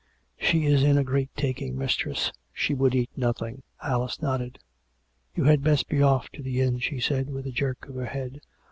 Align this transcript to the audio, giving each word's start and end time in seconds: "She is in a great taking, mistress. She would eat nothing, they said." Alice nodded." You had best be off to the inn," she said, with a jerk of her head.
"She 0.49 0.65
is 0.65 0.81
in 0.81 0.97
a 0.97 1.03
great 1.03 1.29
taking, 1.35 1.77
mistress. 1.77 2.31
She 2.51 2.73
would 2.73 2.95
eat 2.95 3.11
nothing, 3.15 3.57
they 3.57 3.85
said." 3.85 3.91
Alice 3.91 4.19
nodded." 4.19 4.57
You 5.35 5.43
had 5.43 5.61
best 5.63 5.87
be 5.89 6.01
off 6.01 6.27
to 6.31 6.41
the 6.41 6.59
inn," 6.59 6.79
she 6.79 6.99
said, 6.99 7.29
with 7.29 7.45
a 7.45 7.51
jerk 7.51 7.87
of 7.87 7.93
her 7.93 8.07
head. 8.07 8.41